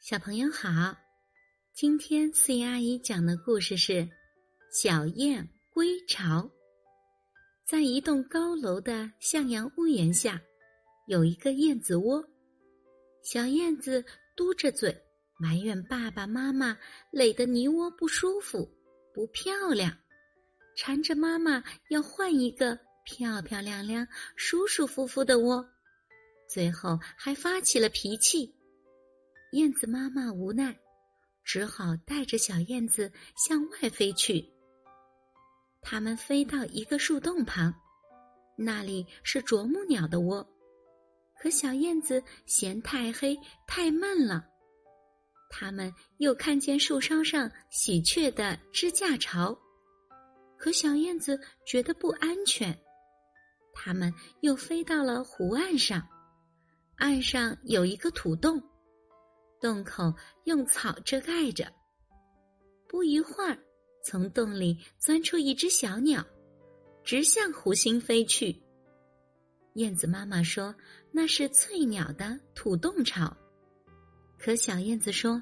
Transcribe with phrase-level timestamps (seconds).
[0.00, 0.96] 小朋友好，
[1.74, 3.92] 今天四姨阿姨讲的故事是
[4.72, 6.40] 《小燕归巢》。
[7.66, 10.40] 在一栋高楼的向阳屋檐下，
[11.06, 12.26] 有一个燕子窝。
[13.22, 14.02] 小燕子
[14.34, 14.96] 嘟着嘴
[15.38, 16.78] 埋怨爸爸妈妈
[17.12, 18.66] 垒的泥窝不舒服、
[19.12, 19.94] 不漂亮，
[20.78, 25.62] 缠着妈妈要换一个漂漂亮亮、舒舒服服的窝，
[26.48, 28.50] 最后还发起了脾气。
[29.52, 30.78] 燕子妈妈无奈，
[31.42, 34.48] 只好带着小燕子向外飞去。
[35.82, 37.74] 它们飞到一个树洞旁，
[38.56, 40.46] 那里是啄木鸟的窝。
[41.36, 43.36] 可小燕子嫌太黑
[43.66, 44.46] 太闷了。
[45.48, 49.58] 它们又看见树梢上喜鹊的支架巢，
[50.56, 52.78] 可小燕子觉得不安全。
[53.72, 56.06] 它们又飞到了湖岸上，
[56.98, 58.62] 岸上有一个土洞。
[59.60, 60.12] 洞口
[60.44, 61.70] 用草遮盖着。
[62.88, 63.56] 不一会儿，
[64.02, 66.26] 从洞里钻出一只小鸟，
[67.04, 68.60] 直向湖心飞去。
[69.74, 70.74] 燕子妈妈说
[71.12, 73.36] ：“那是翠鸟的土洞巢。”
[74.36, 75.40] 可小燕子说：“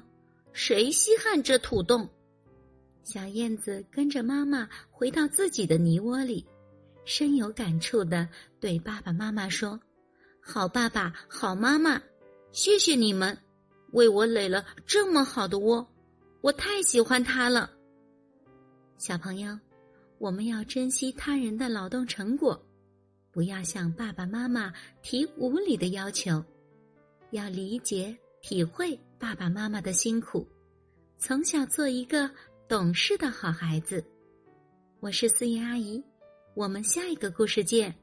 [0.53, 2.07] 谁稀罕这土洞？”
[3.03, 6.45] 小燕子跟着妈妈回到自己的泥窝里，
[7.05, 9.79] 深有感触的对爸爸妈妈说
[10.39, 11.99] ：“好爸爸，好妈妈，
[12.51, 13.35] 谢谢你们。”
[13.91, 15.87] 为我垒了这么好的窝，
[16.41, 17.71] 我太喜欢它了。
[18.97, 19.57] 小朋友，
[20.17, 22.61] 我们要珍惜他人的劳动成果，
[23.31, 26.43] 不要向爸爸妈妈提无理的要求，
[27.31, 30.47] 要理解体会爸爸妈妈的辛苦，
[31.17, 32.29] 从小做一个
[32.67, 34.03] 懂事的好孩子。
[34.99, 36.03] 我是思怡阿姨，
[36.55, 37.95] 我们下一个故事见。